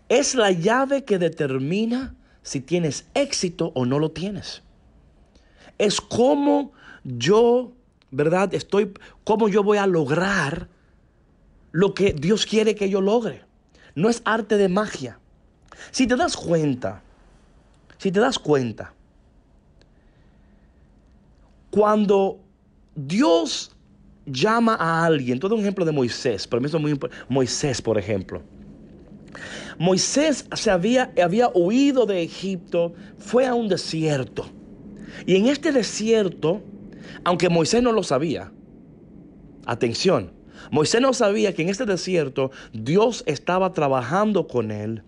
Es 0.09 0.35
la 0.35 0.51
llave 0.51 1.05
que 1.05 1.19
determina 1.19 2.15
si 2.43 2.61
tienes 2.61 3.07
éxito 3.15 3.73
o 3.75 3.85
no 3.85 3.99
lo 3.99 4.11
tienes. 4.11 4.63
Es 5.79 6.01
como 6.01 6.73
yo 7.05 7.75
¿verdad? 8.11 8.53
Estoy, 8.55 8.93
¿cómo 9.25 9.49
yo 9.49 9.63
voy 9.63 9.79
a 9.79 9.87
lograr 9.87 10.69
lo 11.73 11.95
que 11.95 12.13
Dios 12.13 12.47
quiere 12.47 12.75
que 12.75 12.91
yo 12.91 13.01
logre? 13.01 13.45
No 13.95 14.09
es 14.09 14.23
arte 14.25 14.57
de 14.57 14.69
magia. 14.69 15.19
Si 15.91 16.07
te 16.07 16.17
das 16.17 16.37
cuenta, 16.37 17.03
si 18.01 18.11
te 18.11 18.19
das 18.19 18.39
cuenta, 18.39 18.95
cuando 21.71 22.41
Dios 22.95 23.77
llama 24.25 24.75
a 24.77 25.05
alguien, 25.05 25.39
todo 25.39 25.55
un 25.55 25.61
ejemplo 25.61 25.85
de 25.85 25.93
Moisés, 25.93 26.47
pero 26.47 26.63
Moisés, 27.29 27.83
por 27.83 27.99
ejemplo. 27.99 28.41
Moisés 29.79 30.47
se 30.55 30.71
había, 30.71 31.13
había 31.23 31.51
huido 31.53 32.07
de 32.07 32.23
Egipto, 32.23 32.95
fue 33.19 33.45
a 33.47 33.55
un 33.55 33.69
desierto. 33.69 34.47
Y 35.27 35.37
en 35.37 35.49
este 35.49 35.71
desierto, 35.71 36.63
aunque 37.23 37.51
Moisés 37.51 37.83
no 37.83 37.93
lo 37.93 38.03
sabía. 38.03 38.51
Atención, 39.67 40.33
Moisés 40.71 41.03
no 41.03 41.13
sabía 41.13 41.55
que 41.55 41.61
en 41.61 41.69
este 41.69 41.85
desierto 41.85 42.51
Dios 42.73 43.25
estaba 43.27 43.75
trabajando 43.75 44.49
con 44.49 44.71
él, 44.71 45.03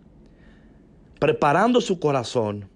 preparando 1.19 1.81
su 1.81 1.99
corazón 1.99 2.71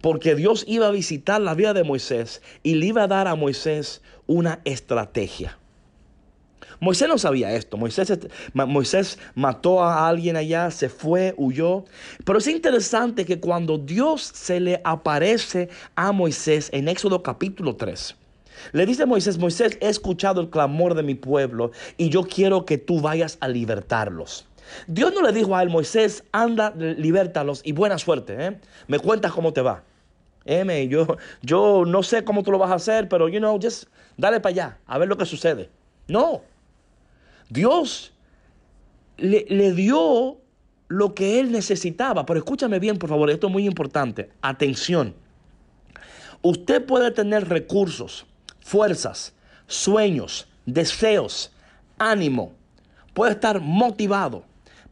Porque 0.00 0.34
Dios 0.34 0.64
iba 0.66 0.86
a 0.86 0.90
visitar 0.90 1.40
la 1.40 1.54
vida 1.54 1.74
de 1.74 1.84
Moisés 1.84 2.42
y 2.62 2.74
le 2.74 2.86
iba 2.86 3.04
a 3.04 3.08
dar 3.08 3.28
a 3.28 3.34
Moisés 3.34 4.02
una 4.26 4.60
estrategia. 4.64 5.58
Moisés 6.80 7.08
no 7.08 7.18
sabía 7.18 7.52
esto. 7.52 7.76
Moisés, 7.76 8.10
Moisés 8.54 9.18
mató 9.34 9.84
a 9.84 10.08
alguien 10.08 10.36
allá, 10.36 10.70
se 10.70 10.88
fue, 10.88 11.34
huyó. 11.36 11.84
Pero 12.24 12.38
es 12.38 12.46
interesante 12.46 13.26
que 13.26 13.38
cuando 13.38 13.76
Dios 13.76 14.22
se 14.22 14.60
le 14.60 14.80
aparece 14.84 15.68
a 15.94 16.12
Moisés 16.12 16.70
en 16.72 16.88
Éxodo 16.88 17.22
capítulo 17.22 17.76
3, 17.76 18.16
le 18.72 18.86
dice 18.86 19.02
a 19.02 19.06
Moisés, 19.06 19.38
Moisés, 19.38 19.76
he 19.80 19.88
escuchado 19.88 20.40
el 20.40 20.48
clamor 20.48 20.94
de 20.94 21.02
mi 21.02 21.14
pueblo 21.14 21.70
y 21.98 22.08
yo 22.08 22.22
quiero 22.22 22.64
que 22.64 22.78
tú 22.78 23.00
vayas 23.00 23.36
a 23.40 23.48
libertarlos. 23.48 24.46
Dios 24.86 25.12
no 25.14 25.22
le 25.22 25.32
dijo 25.32 25.56
a 25.56 25.62
él, 25.62 25.68
Moisés, 25.68 26.24
anda, 26.32 26.72
libértalos 26.76 27.60
y 27.64 27.72
buena 27.72 27.98
suerte. 27.98 28.36
¿eh? 28.38 28.60
Me 28.86 28.98
cuentas 28.98 29.32
cómo 29.32 29.52
te 29.52 29.60
va. 29.60 29.82
Yo, 30.88 31.16
yo 31.42 31.84
no 31.86 32.02
sé 32.02 32.24
cómo 32.24 32.42
tú 32.42 32.50
lo 32.50 32.58
vas 32.58 32.70
a 32.70 32.74
hacer, 32.74 33.08
pero, 33.08 33.28
you 33.28 33.38
know, 33.38 33.58
just 33.60 33.84
dale 34.16 34.40
para 34.40 34.50
allá, 34.50 34.78
a 34.86 34.98
ver 34.98 35.08
lo 35.08 35.16
que 35.16 35.24
sucede. 35.24 35.70
No. 36.08 36.42
Dios 37.48 38.12
le, 39.16 39.46
le 39.48 39.72
dio 39.72 40.38
lo 40.88 41.14
que 41.14 41.38
él 41.38 41.52
necesitaba. 41.52 42.26
Pero 42.26 42.40
escúchame 42.40 42.80
bien, 42.80 42.98
por 42.98 43.08
favor, 43.08 43.30
esto 43.30 43.46
es 43.46 43.52
muy 43.52 43.64
importante. 43.64 44.30
Atención. 44.42 45.14
Usted 46.42 46.84
puede 46.84 47.12
tener 47.12 47.48
recursos, 47.48 48.26
fuerzas, 48.60 49.34
sueños, 49.68 50.48
deseos, 50.66 51.52
ánimo. 51.96 52.54
Puede 53.14 53.32
estar 53.32 53.60
motivado. 53.60 54.44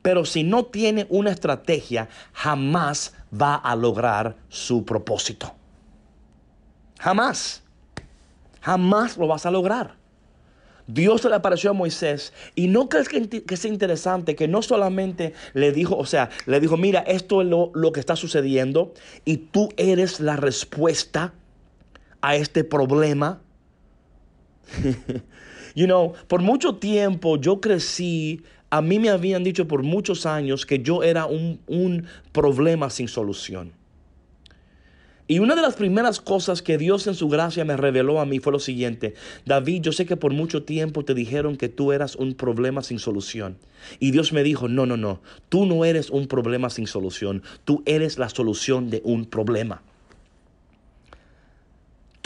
Pero 0.02 0.24
si 0.24 0.44
no 0.44 0.66
tiene 0.66 1.06
una 1.10 1.30
estrategia, 1.30 2.08
jamás 2.32 3.14
va 3.32 3.54
a 3.56 3.76
lograr 3.76 4.36
su 4.48 4.84
propósito. 4.84 5.54
Jamás. 6.98 7.62
Jamás 8.60 9.16
lo 9.16 9.26
vas 9.26 9.46
a 9.46 9.50
lograr. 9.50 9.96
Dios 10.88 11.20
se 11.20 11.28
le 11.28 11.34
apareció 11.34 11.70
a 11.70 11.74
Moisés 11.74 12.32
y 12.54 12.66
no 12.66 12.88
crees 12.88 13.08
que, 13.10 13.44
es 13.46 13.64
interesante 13.66 14.34
que 14.34 14.48
no 14.48 14.62
solamente 14.62 15.34
le 15.52 15.70
dijo, 15.70 15.96
o 15.96 16.06
sea, 16.06 16.30
le 16.46 16.60
dijo, 16.60 16.78
mira, 16.78 17.00
esto 17.00 17.42
es 17.42 17.48
lo, 17.48 17.70
lo 17.74 17.92
que 17.92 18.00
está 18.00 18.16
sucediendo 18.16 18.94
y 19.26 19.36
tú 19.36 19.68
eres 19.76 20.18
la 20.18 20.36
respuesta 20.36 21.34
a 22.22 22.36
este 22.36 22.64
problema. 22.64 23.42
you 25.74 25.84
know, 25.84 26.14
por 26.26 26.40
mucho 26.40 26.76
tiempo 26.76 27.36
yo 27.36 27.60
crecí 27.60 28.42
a 28.70 28.82
mí 28.82 28.98
me 28.98 29.10
habían 29.10 29.44
dicho 29.44 29.66
por 29.66 29.82
muchos 29.82 30.26
años 30.26 30.66
que 30.66 30.80
yo 30.80 31.02
era 31.02 31.26
un, 31.26 31.60
un, 31.66 32.06
problema 32.32 32.90
sin 32.90 33.08
solución. 33.08 33.72
Y 35.30 35.40
una 35.40 35.54
de 35.54 35.60
las 35.60 35.74
primeras 35.74 36.20
cosas 36.20 36.62
que 36.62 36.78
Dios 36.78 37.06
en 37.06 37.14
su 37.14 37.28
gracia 37.28 37.64
me 37.64 37.76
reveló 37.76 38.18
a 38.18 38.24
mí 38.24 38.38
fue 38.38 38.52
lo 38.52 38.58
siguiente. 38.58 39.14
David, 39.44 39.82
yo 39.82 39.92
sé 39.92 40.06
que 40.06 40.16
por 40.16 40.32
mucho 40.32 40.62
tiempo 40.62 41.04
te 41.04 41.12
dijeron 41.12 41.56
que 41.56 41.68
tú 41.68 41.92
eras 41.92 42.16
un 42.16 42.34
problema 42.34 42.82
sin 42.82 42.98
solución. 42.98 43.58
Y 44.00 44.10
Dios 44.10 44.32
me 44.32 44.42
dijo, 44.42 44.68
no, 44.68 44.86
no, 44.86 44.96
no, 44.96 45.20
tú 45.50 45.66
no 45.66 45.84
eres 45.84 46.08
un 46.08 46.28
problema 46.28 46.70
sin 46.70 46.86
solución, 46.86 47.42
tú 47.64 47.82
eres 47.84 48.18
la 48.18 48.30
solución 48.30 48.88
de 48.88 49.02
un 49.04 49.26
problema. 49.26 49.82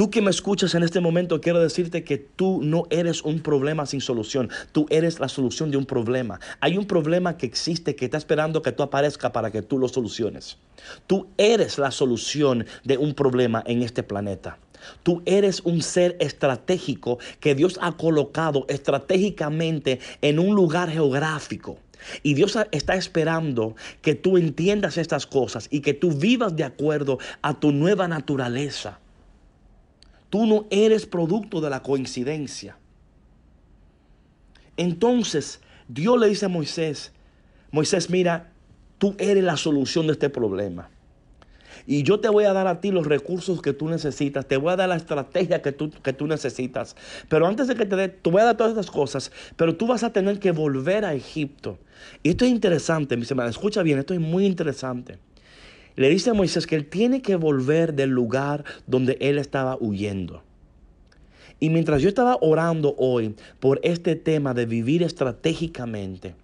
Tú 0.03 0.11
que 0.11 0.21
me 0.21 0.31
escuchas 0.31 0.75
en 0.75 0.83
este 0.83 0.99
momento, 0.99 1.41
quiero 1.41 1.61
decirte 1.61 2.03
que 2.03 2.19
tú 2.19 2.59
no 2.61 2.89
eres 2.91 3.23
un 3.23 3.39
problema 3.39 3.87
sin 3.87 4.01
solución. 4.01 4.51
Tú 4.73 4.85
eres 4.91 5.21
la 5.21 5.29
solución 5.29 5.71
de 5.71 5.77
un 5.77 5.87
problema. 5.87 6.41
Hay 6.59 6.77
un 6.77 6.87
problema 6.87 7.37
que 7.37 7.47
existe 7.47 7.95
que 7.95 8.07
está 8.07 8.19
esperando 8.19 8.63
que 8.63 8.73
tú 8.73 8.83
aparezca 8.83 9.31
para 9.31 9.53
que 9.53 9.63
tú 9.63 9.79
lo 9.79 9.87
soluciones. 9.87 10.59
Tú 11.07 11.29
eres 11.39 11.79
la 11.79 11.93
solución 11.93 12.67
de 12.83 12.99
un 12.99 13.15
problema 13.15 13.63
en 13.65 13.83
este 13.83 14.03
planeta. 14.03 14.59
Tú 15.05 15.23
eres 15.25 15.61
un 15.61 15.83
ser 15.83 16.17
estratégico 16.19 17.21
que 17.39 17.55
Dios 17.55 17.79
ha 17.81 17.97
colocado 17.97 18.65
estratégicamente 18.69 20.01
en 20.21 20.41
un 20.41 20.57
lugar 20.57 20.91
geográfico. 20.91 21.79
Y 22.25 22.35
Dios 22.35 22.59
está 22.73 22.97
esperando 22.97 23.77
que 24.01 24.17
tú 24.17 24.37
entiendas 24.37 24.99
estas 24.99 25.29
cosas 25.29 25.69
y 25.71 25.79
que 25.79 25.95
tú 25.95 26.11
vivas 26.11 26.57
de 26.57 26.65
acuerdo 26.65 27.21
a 27.41 27.61
tu 27.61 27.71
nueva 27.71 28.09
naturaleza. 28.09 28.99
Tú 30.33 30.47
no 30.47 30.65
eres 30.71 31.05
producto 31.05 31.61
de 31.61 31.69
la 31.69 31.83
coincidencia. 31.83 32.79
Entonces 34.79 35.61
Dios 35.89 36.19
le 36.19 36.27
dice 36.27 36.47
a 36.47 36.49
Moisés, 36.49 37.13
Moisés, 37.71 38.09
mira, 38.09 38.51
tú 38.97 39.15
eres 39.19 39.45
la 39.45 39.59
solución 39.59 40.07
de 40.07 40.15
este 40.15 40.31
problema. 40.31 40.89
Y 41.87 42.03
yo 42.03 42.19
te 42.19 42.31
voy 42.31 42.45
a 42.45 42.55
dar 42.55 42.67
a 42.67 42.81
ti 42.81 42.93
los 42.93 43.07
recursos 43.07 43.61
que 43.61 43.75
tú 43.75 43.91
necesitas. 43.91 44.49
Te 44.49 44.57
voy 44.57 44.73
a 44.73 44.77
dar 44.77 44.89
la 44.89 44.97
estrategia 44.97 45.61
que 45.61 45.73
tú, 45.73 45.91
que 45.91 46.15
tú 46.15 46.27
necesitas. 46.27 46.97
Pero 47.29 47.47
antes 47.47 47.69
de 47.69 47.75
que 47.75 47.85
te 47.85 47.95
dé, 47.95 48.09
te 48.09 48.31
voy 48.31 48.41
a 48.41 48.47
dar 48.47 48.57
todas 48.57 48.71
estas 48.73 48.91
cosas. 48.91 49.31
Pero 49.57 49.77
tú 49.77 49.87
vas 49.87 50.03
a 50.03 50.15
tener 50.15 50.41
que 50.41 50.53
volver 50.53 51.05
a 51.05 51.13
Egipto. 51.13 51.79
Y 52.23 52.31
esto 52.31 52.47
es 52.47 52.53
interesante, 52.53 53.19
mis 53.19 53.31
hermanos. 53.31 53.57
Escucha 53.57 53.83
bien, 53.83 53.99
esto 53.99 54.15
es 54.15 54.21
muy 54.21 54.47
interesante 54.47 55.19
le 55.97 56.09
dice 56.09 56.31
a 56.31 56.35
Moisés 56.35 56.67
que 56.67 56.77
él 56.77 56.87
tiene 56.87 57.23
que 57.23 57.37
volver 57.37 57.95
del 57.95 58.11
lugar 58.11 58.65
donde 58.87 59.17
él 59.21 59.39
estaba 59.39 59.77
huyendo. 59.81 60.43
Y 61.61 61.71
mientras 61.71 62.03
yo 62.03 62.09
estaba 62.09 62.39
orando 62.41 62.95
hoy 62.99 63.37
por 63.61 63.79
este 63.85 64.17
tema 64.17 64.53
de 64.53 64.67
vivir 64.67 65.03
estratégicamente, 65.03 66.35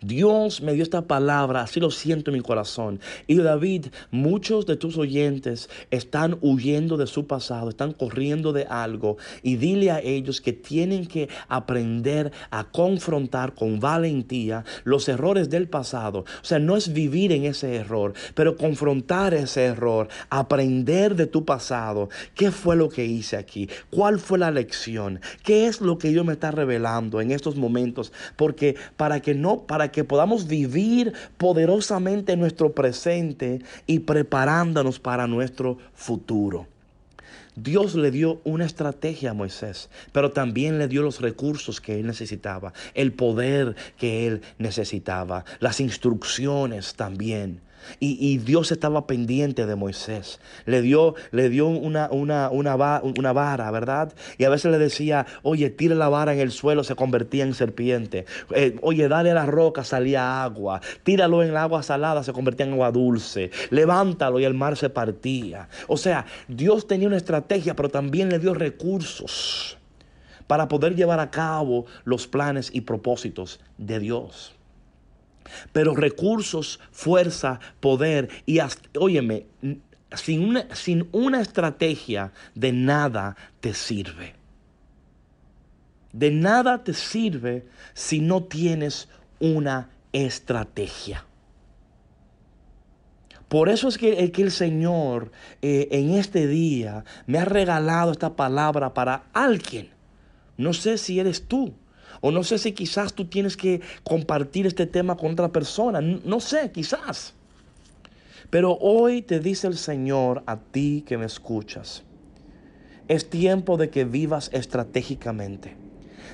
Dios 0.00 0.60
me 0.62 0.74
dio 0.74 0.82
esta 0.82 1.02
palabra, 1.02 1.62
así 1.62 1.80
lo 1.80 1.90
siento 1.90 2.30
en 2.30 2.36
mi 2.36 2.42
corazón. 2.42 3.00
Y 3.26 3.36
David, 3.36 3.86
muchos 4.10 4.66
de 4.66 4.76
tus 4.76 4.96
oyentes 4.98 5.68
están 5.90 6.38
huyendo 6.40 6.96
de 6.96 7.06
su 7.06 7.26
pasado, 7.26 7.70
están 7.70 7.92
corriendo 7.92 8.52
de 8.52 8.64
algo. 8.64 9.16
Y 9.42 9.56
dile 9.56 9.90
a 9.90 10.00
ellos 10.00 10.40
que 10.40 10.52
tienen 10.52 11.06
que 11.06 11.28
aprender 11.48 12.32
a 12.50 12.64
confrontar 12.64 13.54
con 13.54 13.80
valentía 13.80 14.64
los 14.84 15.08
errores 15.08 15.50
del 15.50 15.68
pasado. 15.68 16.20
O 16.20 16.44
sea, 16.44 16.58
no 16.58 16.76
es 16.76 16.92
vivir 16.92 17.32
en 17.32 17.44
ese 17.44 17.76
error, 17.76 18.14
pero 18.34 18.56
confrontar 18.56 19.34
ese 19.34 19.64
error, 19.64 20.08
aprender 20.30 21.14
de 21.14 21.26
tu 21.26 21.44
pasado. 21.44 22.08
¿Qué 22.34 22.50
fue 22.50 22.76
lo 22.76 22.88
que 22.88 23.04
hice 23.04 23.36
aquí? 23.36 23.68
¿Cuál 23.90 24.18
fue 24.18 24.38
la 24.38 24.50
lección? 24.50 25.20
¿Qué 25.42 25.66
es 25.66 25.80
lo 25.80 25.98
que 25.98 26.08
Dios 26.08 26.24
me 26.24 26.32
está 26.34 26.50
revelando 26.50 27.20
en 27.20 27.30
estos 27.30 27.56
momentos? 27.56 28.12
Porque 28.36 28.76
para 28.96 29.20
que 29.20 29.34
no 29.34 29.61
para 29.66 29.90
que 29.90 30.04
podamos 30.04 30.46
vivir 30.46 31.12
poderosamente 31.36 32.36
nuestro 32.36 32.72
presente 32.72 33.60
y 33.86 34.00
preparándonos 34.00 34.98
para 34.98 35.26
nuestro 35.26 35.78
futuro. 35.94 36.66
Dios 37.54 37.94
le 37.94 38.10
dio 38.10 38.40
una 38.44 38.64
estrategia 38.64 39.30
a 39.30 39.34
Moisés, 39.34 39.90
pero 40.12 40.30
también 40.30 40.78
le 40.78 40.88
dio 40.88 41.02
los 41.02 41.20
recursos 41.20 41.82
que 41.82 42.00
él 42.00 42.06
necesitaba, 42.06 42.72
el 42.94 43.12
poder 43.12 43.76
que 43.98 44.26
él 44.26 44.42
necesitaba, 44.58 45.44
las 45.60 45.78
instrucciones 45.80 46.94
también. 46.94 47.60
Y, 47.98 48.38
Dios 48.38 48.72
estaba 48.72 49.06
pendiente 49.06 49.66
de 49.66 49.76
Moisés. 49.76 50.40
Le 50.66 50.82
dio, 50.82 51.14
le 51.30 51.48
dio 51.48 51.66
una, 51.66 52.08
una, 52.10 52.50
una, 52.50 53.32
vara, 53.32 53.70
¿verdad? 53.70 54.12
Y 54.38 54.44
a 54.44 54.50
veces 54.50 54.70
le 54.70 54.78
decía, 54.78 55.26
oye, 55.42 55.70
tira 55.70 55.94
la 55.94 56.08
vara 56.08 56.32
en 56.32 56.40
el 56.40 56.50
suelo, 56.50 56.84
se 56.84 56.94
convertía 56.94 57.44
en 57.44 57.54
serpiente. 57.54 58.26
Eh, 58.54 58.76
oye, 58.82 59.08
dale 59.08 59.30
a 59.30 59.34
la 59.34 59.46
roca, 59.46 59.84
salía 59.84 60.42
agua. 60.42 60.80
Tíralo 61.02 61.42
en 61.42 61.50
el 61.50 61.56
agua 61.56 61.82
salada, 61.82 62.22
se 62.22 62.32
convertía 62.32 62.66
en 62.66 62.72
agua 62.72 62.90
dulce. 62.90 63.50
Levántalo 63.70 64.40
y 64.40 64.44
el 64.44 64.54
mar 64.54 64.76
se 64.76 64.90
partía. 64.90 65.68
O 65.88 65.96
sea, 65.96 66.26
Dios 66.48 66.86
tenía 66.86 67.08
una 67.08 67.16
estrategia, 67.16 67.76
pero 67.76 67.88
también 67.88 68.28
le 68.28 68.38
dio 68.38 68.54
recursos 68.54 69.78
para 70.46 70.68
poder 70.68 70.94
llevar 70.94 71.20
a 71.20 71.30
cabo 71.30 71.86
los 72.04 72.26
planes 72.26 72.70
y 72.72 72.82
propósitos 72.82 73.60
de 73.78 74.00
Dios. 74.00 74.54
Pero 75.72 75.94
recursos, 75.94 76.80
fuerza, 76.90 77.60
poder 77.80 78.28
y, 78.46 78.58
óyeme, 78.98 79.46
sin 80.14 80.48
una, 80.48 80.74
sin 80.74 81.08
una 81.12 81.40
estrategia 81.40 82.32
de 82.54 82.72
nada 82.72 83.36
te 83.60 83.74
sirve. 83.74 84.34
De 86.12 86.30
nada 86.30 86.84
te 86.84 86.92
sirve 86.92 87.66
si 87.94 88.20
no 88.20 88.44
tienes 88.44 89.08
una 89.40 89.90
estrategia. 90.12 91.24
Por 93.52 93.68
eso 93.68 93.88
es 93.88 93.98
que, 93.98 94.32
el 94.34 94.50
Señor 94.50 95.30
eh, 95.60 95.88
en 95.90 96.14
este 96.14 96.46
día 96.46 97.04
me 97.26 97.38
ha 97.38 97.44
regalado 97.44 98.10
esta 98.10 98.34
palabra 98.34 98.94
para 98.94 99.24
alguien. 99.34 99.90
No 100.56 100.72
sé 100.72 100.96
si 100.96 101.20
eres 101.20 101.46
tú. 101.48 101.74
O 102.22 102.30
no 102.30 102.44
sé 102.44 102.56
si 102.56 102.72
quizás 102.72 103.12
tú 103.12 103.26
tienes 103.26 103.56
que 103.56 103.82
compartir 104.04 104.66
este 104.66 104.86
tema 104.86 105.16
con 105.16 105.32
otra 105.32 105.50
persona. 105.50 106.00
No 106.00 106.40
sé, 106.40 106.70
quizás. 106.70 107.34
Pero 108.48 108.78
hoy 108.80 109.22
te 109.22 109.40
dice 109.40 109.66
el 109.66 109.76
Señor 109.76 110.44
a 110.46 110.56
ti 110.56 111.04
que 111.06 111.18
me 111.18 111.26
escuchas. 111.26 112.04
Es 113.08 113.28
tiempo 113.28 113.76
de 113.76 113.90
que 113.90 114.04
vivas 114.04 114.50
estratégicamente. 114.52 115.76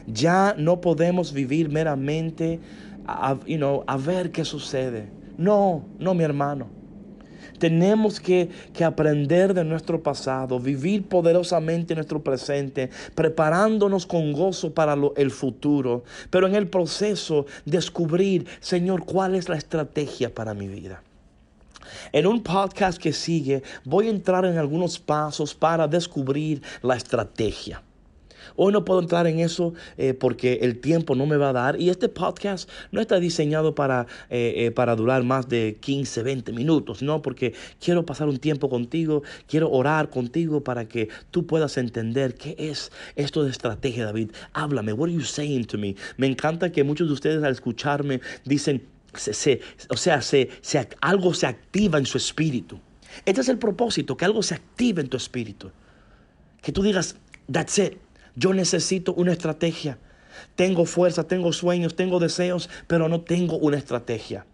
Ya 0.06 0.54
no 0.58 0.80
podemos 0.80 1.32
vivir 1.32 1.70
meramente 1.70 2.60
a, 3.06 3.30
a 3.86 3.96
ver 3.96 4.30
qué 4.30 4.44
sucede. 4.44 5.08
No, 5.38 5.86
no, 5.98 6.12
mi 6.12 6.22
hermano. 6.22 6.77
Tenemos 7.58 8.20
que, 8.20 8.48
que 8.72 8.84
aprender 8.84 9.54
de 9.54 9.64
nuestro 9.64 10.02
pasado, 10.02 10.58
vivir 10.58 11.04
poderosamente 11.08 11.94
nuestro 11.94 12.22
presente, 12.22 12.90
preparándonos 13.14 14.06
con 14.06 14.32
gozo 14.32 14.72
para 14.72 14.96
lo, 14.96 15.14
el 15.16 15.30
futuro, 15.30 16.04
pero 16.30 16.46
en 16.46 16.54
el 16.54 16.68
proceso 16.68 17.46
descubrir, 17.64 18.46
Señor, 18.60 19.04
cuál 19.04 19.34
es 19.34 19.48
la 19.48 19.56
estrategia 19.56 20.34
para 20.34 20.54
mi 20.54 20.68
vida. 20.68 21.02
En 22.12 22.26
un 22.26 22.42
podcast 22.42 23.00
que 23.00 23.12
sigue 23.12 23.62
voy 23.84 24.08
a 24.08 24.10
entrar 24.10 24.44
en 24.44 24.58
algunos 24.58 24.98
pasos 24.98 25.54
para 25.54 25.88
descubrir 25.88 26.62
la 26.82 26.96
estrategia. 26.96 27.82
Hoy 28.56 28.72
no 28.72 28.84
puedo 28.84 29.00
entrar 29.00 29.26
en 29.26 29.40
eso 29.40 29.74
eh, 29.96 30.14
porque 30.14 30.60
el 30.62 30.80
tiempo 30.80 31.14
no 31.14 31.26
me 31.26 31.36
va 31.36 31.50
a 31.50 31.52
dar 31.52 31.80
y 31.80 31.90
este 31.90 32.08
podcast 32.08 32.68
no 32.92 33.00
está 33.00 33.20
diseñado 33.20 33.74
para, 33.74 34.06
eh, 34.30 34.54
eh, 34.56 34.70
para 34.70 34.96
durar 34.96 35.22
más 35.24 35.48
de 35.48 35.78
15, 35.80 36.22
20 36.22 36.52
minutos, 36.52 37.02
no, 37.02 37.22
porque 37.22 37.54
quiero 37.80 38.04
pasar 38.04 38.28
un 38.28 38.38
tiempo 38.38 38.68
contigo, 38.68 39.22
quiero 39.46 39.70
orar 39.70 40.10
contigo 40.10 40.62
para 40.62 40.88
que 40.88 41.08
tú 41.30 41.46
puedas 41.46 41.76
entender 41.76 42.34
qué 42.34 42.56
es 42.58 42.92
esto 43.16 43.44
de 43.44 43.50
estrategia, 43.50 44.04
David. 44.04 44.30
Háblame, 44.52 44.92
what 44.92 45.08
are 45.08 45.14
you 45.14 45.22
saying 45.22 45.64
to 45.66 45.78
me? 45.78 45.96
Me 46.16 46.26
encanta 46.26 46.70
que 46.70 46.84
muchos 46.84 47.08
de 47.08 47.14
ustedes 47.14 47.42
al 47.42 47.52
escucharme 47.52 48.20
dicen, 48.44 48.82
o 49.88 49.96
sea, 49.96 50.22
se, 50.22 50.48
algo 51.00 51.34
se 51.34 51.46
activa 51.46 51.98
en 51.98 52.06
su 52.06 52.18
espíritu. 52.18 52.80
Este 53.24 53.40
es 53.40 53.48
el 53.48 53.58
propósito, 53.58 54.16
que 54.16 54.24
algo 54.24 54.42
se 54.42 54.54
active 54.54 55.00
en 55.00 55.08
tu 55.08 55.16
espíritu. 55.16 55.70
Que 56.62 56.72
tú 56.72 56.82
digas, 56.82 57.16
that's 57.50 57.78
it. 57.78 57.98
Yo 58.38 58.54
necesito 58.54 59.12
una 59.14 59.32
estrategia. 59.32 59.98
Tengo 60.54 60.84
fuerza, 60.84 61.24
tengo 61.24 61.52
sueños, 61.52 61.96
tengo 61.96 62.20
deseos, 62.20 62.70
pero 62.86 63.08
no 63.08 63.22
tengo 63.22 63.56
una 63.56 63.76
estrategia. 63.76 64.46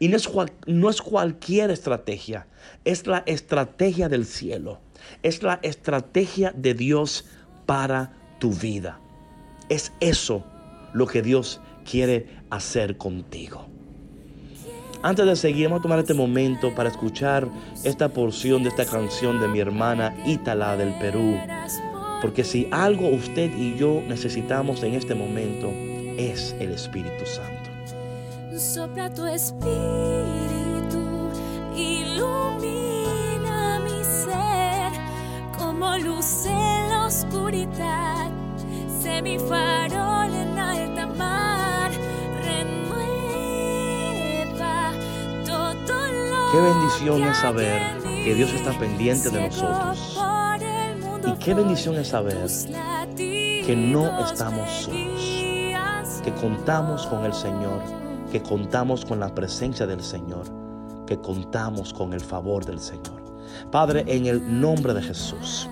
Y 0.00 0.08
no 0.08 0.16
es, 0.16 0.28
no 0.66 0.90
es 0.90 1.00
cualquier 1.00 1.70
estrategia, 1.70 2.48
es 2.84 3.06
la 3.06 3.22
estrategia 3.26 4.08
del 4.08 4.26
cielo. 4.26 4.80
Es 5.22 5.44
la 5.44 5.60
estrategia 5.62 6.52
de 6.54 6.74
Dios 6.74 7.24
para 7.64 8.12
tu 8.40 8.52
vida. 8.52 8.98
Es 9.68 9.92
eso 10.00 10.44
lo 10.92 11.06
que 11.06 11.22
Dios 11.22 11.60
quiere 11.88 12.26
hacer 12.50 12.96
contigo. 12.96 13.66
Antes 15.00 15.26
de 15.26 15.36
seguir, 15.36 15.66
vamos 15.68 15.78
a 15.78 15.82
tomar 15.82 16.00
este 16.00 16.14
momento 16.14 16.74
para 16.74 16.88
escuchar 16.88 17.48
esta 17.84 18.08
porción 18.08 18.64
de 18.64 18.70
esta 18.70 18.84
canción 18.84 19.40
de 19.40 19.46
mi 19.46 19.60
hermana 19.60 20.16
Ítala 20.26 20.76
del 20.76 20.92
Perú. 20.98 21.36
Porque 22.20 22.42
si 22.44 22.68
algo 22.70 23.08
usted 23.08 23.50
y 23.56 23.76
yo 23.76 24.02
necesitamos 24.06 24.82
en 24.82 24.94
este 24.94 25.14
momento 25.14 25.70
es 26.16 26.54
el 26.58 26.72
Espíritu 26.72 27.24
Santo. 27.24 27.70
Sopla 28.58 29.08
tu 29.08 29.24
espíritu, 29.24 29.70
ilumina 31.76 32.98
mi 33.84 34.02
ser 34.02 34.90
como 35.56 35.96
luz 35.98 36.46
en 36.46 36.90
la 36.90 37.06
oscuridad. 37.06 38.32
Sé 39.00 39.22
mi 39.22 39.38
farol 39.38 40.34
en 40.34 40.58
alta 40.58 41.06
mar, 41.06 41.92
renueva 42.44 43.52
todo 45.46 46.08
lo 46.08 46.50
Qué 46.50 46.60
bendición 46.60 47.22
es 47.22 47.36
saber 47.36 47.80
que 48.24 48.34
Dios 48.34 48.52
está 48.52 48.76
pendiente 48.76 49.30
de 49.30 49.40
nosotros 49.46 50.17
qué 51.40 51.54
bendición 51.54 51.96
es 51.96 52.08
saber 52.08 52.48
que 53.16 53.76
no 53.76 54.24
estamos 54.24 54.68
solos, 54.70 56.20
que 56.24 56.32
contamos 56.34 57.06
con 57.06 57.24
el 57.24 57.32
Señor, 57.32 57.80
que 58.32 58.42
contamos 58.42 59.04
con 59.04 59.20
la 59.20 59.34
presencia 59.34 59.86
del 59.86 60.02
Señor, 60.02 60.44
que 61.06 61.18
contamos 61.18 61.92
con 61.92 62.12
el 62.12 62.20
favor 62.20 62.64
del 62.64 62.80
Señor. 62.80 63.22
Padre, 63.70 64.04
en 64.06 64.26
el 64.26 64.60
nombre 64.60 64.94
de 64.94 65.02
Jesús, 65.02 65.68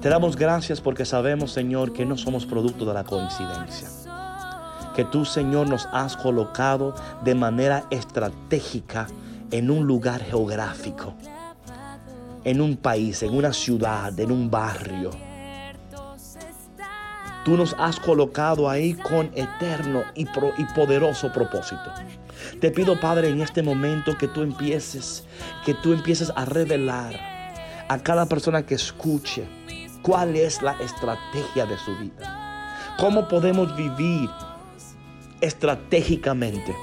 te 0.00 0.08
damos 0.08 0.36
gracias 0.36 0.80
porque 0.80 1.04
sabemos, 1.04 1.52
Señor, 1.52 1.92
que 1.92 2.06
no 2.06 2.16
somos 2.16 2.46
producto 2.46 2.84
de 2.84 2.94
la 2.94 3.04
coincidencia. 3.04 3.88
Que 4.94 5.04
tú, 5.04 5.24
Señor, 5.24 5.68
nos 5.68 5.86
has 5.92 6.16
colocado 6.16 6.94
de 7.22 7.34
manera 7.34 7.84
estratégica 7.90 9.08
en 9.50 9.70
un 9.70 9.86
lugar 9.86 10.22
geográfico 10.22 11.14
en 12.46 12.60
un 12.60 12.76
país, 12.76 13.24
en 13.24 13.34
una 13.34 13.52
ciudad, 13.52 14.18
en 14.20 14.30
un 14.30 14.48
barrio. 14.48 15.10
Tú 17.44 17.56
nos 17.56 17.74
has 17.76 17.98
colocado 17.98 18.70
ahí 18.70 18.94
con 18.94 19.32
eterno 19.34 20.04
y, 20.14 20.26
poderoso 20.66 21.32
propósito. 21.32 21.92
Te 22.60 22.70
pido, 22.70 23.00
Padre, 23.00 23.30
en 23.30 23.40
este 23.40 23.64
momento 23.64 24.16
que 24.16 24.28
tú 24.28 24.42
empieces, 24.42 25.24
que 25.64 25.74
tú 25.74 25.92
empieces 25.92 26.32
a 26.36 26.44
revelar 26.44 27.18
a 27.88 27.98
cada 27.98 28.26
persona 28.26 28.64
que 28.64 28.76
escuche 28.76 29.44
cuál 30.02 30.36
es 30.36 30.62
la 30.62 30.80
estrategia 30.80 31.66
de 31.66 31.76
su 31.78 31.96
vida. 31.96 32.94
Cómo 33.00 33.26
podemos 33.26 33.76
vivir 33.76 34.30
estratégicamente. 35.40 36.76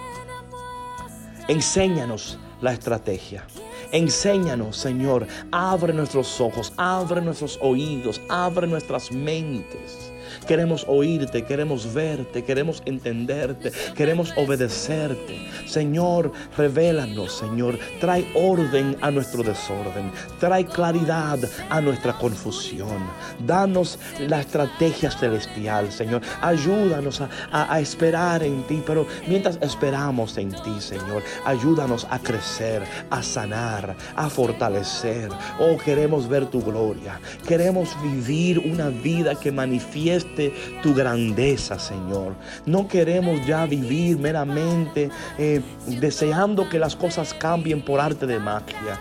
Enséñanos 1.47 2.37
la 2.59 2.73
estrategia. 2.73 3.45
Enséñanos, 3.93 4.75
Señor. 4.75 5.27
Abre 5.51 5.93
nuestros 5.93 6.41
ojos, 6.41 6.73
abre 6.77 7.21
nuestros 7.21 7.59
oídos, 7.61 8.21
abre 8.27 8.65
nuestras 8.65 9.11
mentes. 9.11 10.12
Queremos 10.45 10.85
oírte, 10.87 11.43
queremos 11.43 11.93
verte, 11.93 12.43
queremos 12.43 12.81
entenderte, 12.85 13.71
queremos 13.95 14.33
obedecerte. 14.35 15.47
Señor, 15.65 16.31
revélanos, 16.57 17.37
Señor. 17.37 17.79
Trae 17.99 18.25
orden 18.35 18.97
a 19.01 19.11
nuestro 19.11 19.43
desorden. 19.43 20.11
Trae 20.39 20.65
claridad 20.65 21.39
a 21.69 21.81
nuestra 21.81 22.13
confusión. 22.13 22.99
Danos 23.45 23.99
la 24.19 24.41
estrategia 24.41 25.11
celestial, 25.11 25.91
Señor. 25.91 26.21
Ayúdanos 26.41 27.21
a, 27.21 27.29
a 27.51 27.79
esperar 27.79 28.43
en 28.43 28.63
ti. 28.63 28.81
Pero 28.85 29.07
mientras 29.27 29.57
esperamos 29.61 30.37
en 30.37 30.51
ti, 30.51 30.79
Señor, 30.79 31.23
ayúdanos 31.45 32.05
a 32.09 32.19
crecer, 32.19 32.83
a 33.09 33.23
sanar, 33.23 33.95
a 34.15 34.29
fortalecer. 34.29 35.29
Oh, 35.59 35.77
queremos 35.77 36.27
ver 36.27 36.45
tu 36.47 36.61
gloria. 36.61 37.19
Queremos 37.47 37.89
vivir 38.01 38.59
una 38.59 38.89
vida 38.89 39.35
que 39.35 39.51
manifieste 39.51 40.32
tu 40.81 40.93
grandeza, 40.93 41.79
Señor. 41.79 42.33
No 42.65 42.87
queremos 42.87 43.45
ya 43.45 43.65
vivir 43.65 44.17
meramente 44.17 45.09
eh, 45.37 45.61
deseando 45.87 46.69
que 46.69 46.79
las 46.79 46.95
cosas 46.95 47.33
cambien 47.33 47.81
por 47.81 47.99
arte 47.99 48.25
de 48.25 48.39
magia. 48.39 48.99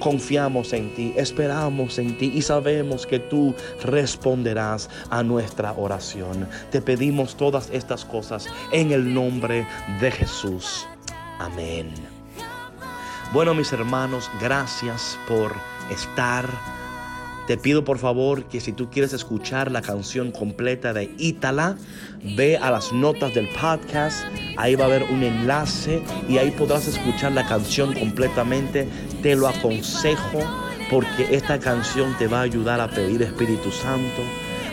Confiamos 0.00 0.72
en 0.72 0.94
ti, 0.94 1.14
esperamos 1.16 1.98
en 1.98 2.18
ti 2.18 2.32
y 2.34 2.42
sabemos 2.42 3.06
que 3.06 3.20
tú 3.20 3.54
responderás 3.82 4.90
a 5.08 5.22
nuestra 5.22 5.72
oración. 5.72 6.48
Te 6.70 6.82
pedimos 6.82 7.36
todas 7.36 7.70
estas 7.70 8.04
cosas 8.04 8.46
en 8.72 8.90
el 8.90 9.14
nombre 9.14 9.66
de 10.00 10.10
Jesús. 10.10 10.86
Amén. 11.38 11.94
Bueno, 13.32 13.54
mis 13.54 13.72
hermanos, 13.72 14.30
gracias 14.40 15.18
por 15.26 15.52
estar 15.90 16.46
te 17.46 17.56
pido 17.58 17.84
por 17.84 17.98
favor 17.98 18.44
que 18.44 18.60
si 18.60 18.72
tú 18.72 18.88
quieres 18.90 19.12
escuchar 19.12 19.70
la 19.70 19.82
canción 19.82 20.32
completa 20.32 20.92
de 20.92 21.10
Ítala, 21.18 21.76
ve 22.36 22.56
a 22.56 22.70
las 22.70 22.92
notas 22.92 23.34
del 23.34 23.48
podcast, 23.48 24.24
ahí 24.56 24.74
va 24.74 24.84
a 24.84 24.86
haber 24.88 25.02
un 25.04 25.22
enlace 25.22 26.02
y 26.28 26.38
ahí 26.38 26.50
podrás 26.50 26.88
escuchar 26.88 27.32
la 27.32 27.46
canción 27.46 27.92
completamente. 27.94 28.88
Te 29.22 29.36
lo 29.36 29.48
aconsejo 29.48 30.40
porque 30.90 31.34
esta 31.34 31.58
canción 31.58 32.16
te 32.18 32.28
va 32.28 32.40
a 32.40 32.42
ayudar 32.42 32.80
a 32.80 32.88
pedir 32.88 33.22
Espíritu 33.22 33.70
Santo 33.70 34.22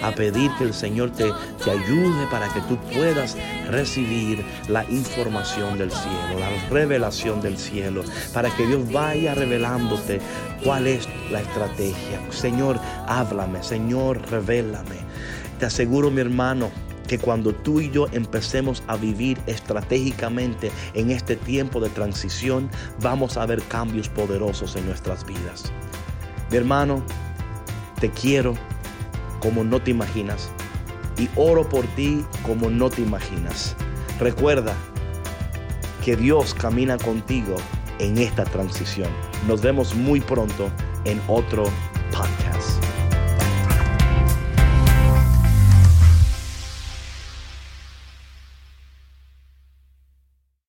a 0.02 0.12
pedir 0.12 0.52
que 0.58 0.66
el 0.66 0.74
Señor 0.74 1.12
te, 1.12 1.32
te 1.64 1.72
ayude 1.72 2.28
para 2.30 2.52
que 2.54 2.62
tú 2.62 2.78
puedas 2.94 3.38
recibir 3.70 4.44
la 4.68 4.84
información 4.90 5.78
del 5.78 5.92
cielo, 5.92 6.40
la 6.40 6.50
revelación 6.70 7.42
del 7.42 7.58
cielo, 7.58 8.04
para 8.34 8.50
que 8.56 8.66
Dios 8.66 8.92
vaya 8.92 9.36
revelándote 9.36 10.20
cuál 10.64 10.88
es 10.88 11.08
la 11.32 11.42
estrategia. 11.42 12.20
Señor, 12.30 12.80
háblame, 13.08 13.64
Señor, 13.64 14.22
revélame. 14.30 14.98
Te 15.60 15.66
aseguro, 15.68 16.10
mi 16.10 16.22
hermano, 16.22 16.72
que 17.08 17.20
cuando 17.20 17.54
tú 17.54 17.82
y 17.82 17.92
yo 17.92 18.08
empecemos 18.14 18.84
a 18.88 18.96
vivir 18.96 19.38
estratégicamente 19.46 20.72
en 20.94 21.12
este 21.12 21.36
tiempo 21.36 21.82
de 21.82 21.90
transición, 21.90 22.70
vamos 23.02 23.36
a 23.36 23.46
ver 23.46 23.62
cambios 23.64 24.08
poderosos 24.08 24.76
en 24.78 24.86
nuestras 24.86 25.26
vidas. 25.26 25.74
Mi 26.50 26.58
hermano, 26.58 27.04
te 28.00 28.10
quiero 28.10 28.56
como 29.41 29.63
no 29.63 29.82
te 29.82 29.91
imaginas. 29.91 30.49
Y 31.17 31.30
oro 31.36 31.67
por 31.67 31.86
ti 31.95 32.25
como 32.45 32.69
no 32.69 32.89
te 32.89 33.01
imaginas. 33.01 33.75
Recuerda 34.19 34.73
que 36.04 36.15
Dios 36.15 36.54
camina 36.54 36.97
contigo 36.97 37.56
en 37.99 38.17
esta 38.17 38.43
transición. 38.45 39.10
Nos 39.47 39.62
vemos 39.62 39.93
muy 39.93 40.21
pronto 40.21 40.69
en 41.06 41.21
otro 41.27 41.63
podcast. 42.12 42.90